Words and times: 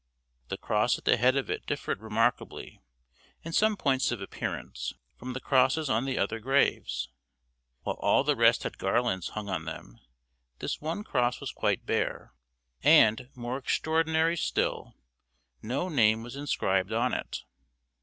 The 0.47 0.57
cross 0.57 0.97
at 0.97 1.05
the 1.05 1.15
head 1.15 1.35
of 1.37 1.51
it 1.51 1.67
differed 1.67 2.01
remarkably, 2.01 2.81
in 3.43 3.53
some 3.53 3.77
points 3.77 4.11
of 4.11 4.19
appearance, 4.19 4.93
from 5.15 5.33
the 5.33 5.39
crosses 5.39 5.91
on 5.91 6.05
the 6.05 6.17
other 6.17 6.39
graves. 6.39 7.07
While 7.83 7.97
all 7.97 8.23
the 8.23 8.35
rest 8.35 8.63
had 8.63 8.79
garlands 8.79 9.27
hung 9.29 9.47
on 9.47 9.65
them, 9.65 9.99
this 10.57 10.81
one 10.81 11.03
cross 11.03 11.39
was 11.39 11.51
quite 11.51 11.85
bare; 11.85 12.33
and, 12.81 13.29
more 13.35 13.59
extraordinary 13.59 14.37
still, 14.37 14.95
no 15.61 15.87
name 15.87 16.23
was 16.23 16.35
inscribed 16.35 16.91
on 16.91 17.13
it. 17.13 17.43